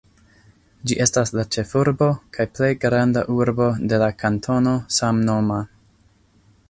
[0.91, 2.07] Ĝi estas la ĉefurbo
[2.37, 5.61] kaj plej granda urbo de la kantono samnoma.